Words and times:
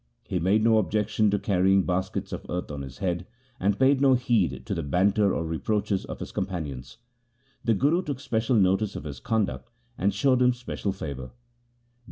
He 0.27 0.39
made 0.39 0.63
no 0.63 0.79
objection 0.79 1.29
to 1.29 1.37
carrying 1.37 1.83
baskets 1.83 2.33
of 2.33 2.43
earth 2.49 2.71
on 2.71 2.81
his 2.81 2.97
head, 2.97 3.27
and 3.59 3.77
paid 3.77 4.01
no 4.01 4.15
heed 4.15 4.65
to 4.65 4.73
the 4.73 4.81
banter 4.81 5.31
or 5.31 5.45
reproaches 5.45 6.05
of 6.05 6.19
his 6.21 6.31
companions. 6.31 6.97
The 7.63 7.75
Guru 7.75 8.01
took 8.01 8.19
special 8.19 8.55
notice 8.55 8.95
of 8.95 9.03
his 9.03 9.19
conduct, 9.19 9.69
and 9.99 10.11
showed 10.11 10.41
him 10.41 10.53
special 10.53 10.91
favour. 10.91 11.33